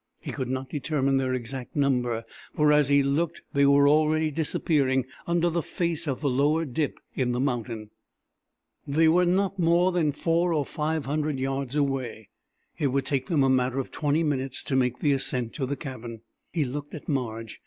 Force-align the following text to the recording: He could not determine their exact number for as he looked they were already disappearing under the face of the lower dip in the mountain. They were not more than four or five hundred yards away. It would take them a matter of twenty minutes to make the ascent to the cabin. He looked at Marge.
He 0.19 0.31
could 0.31 0.49
not 0.49 0.67
determine 0.67 1.17
their 1.17 1.35
exact 1.35 1.75
number 1.75 2.25
for 2.55 2.73
as 2.73 2.89
he 2.89 3.03
looked 3.03 3.43
they 3.53 3.67
were 3.67 3.87
already 3.87 4.31
disappearing 4.31 5.05
under 5.27 5.47
the 5.47 5.61
face 5.61 6.07
of 6.07 6.21
the 6.21 6.27
lower 6.27 6.65
dip 6.65 6.99
in 7.13 7.33
the 7.33 7.39
mountain. 7.39 7.91
They 8.87 9.07
were 9.07 9.25
not 9.27 9.59
more 9.59 9.91
than 9.91 10.11
four 10.11 10.53
or 10.55 10.65
five 10.65 11.05
hundred 11.05 11.37
yards 11.39 11.75
away. 11.75 12.29
It 12.79 12.87
would 12.87 13.05
take 13.05 13.27
them 13.27 13.43
a 13.43 13.47
matter 13.51 13.77
of 13.77 13.91
twenty 13.91 14.23
minutes 14.23 14.63
to 14.63 14.75
make 14.75 15.01
the 15.01 15.13
ascent 15.13 15.53
to 15.53 15.67
the 15.67 15.75
cabin. 15.77 16.21
He 16.51 16.65
looked 16.65 16.95
at 16.95 17.07
Marge. 17.07 17.59